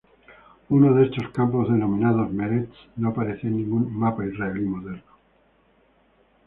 [0.69, 5.13] Uno de estos campos, denominado "Meretz", no aparecía en ningún mapa israelí moderno.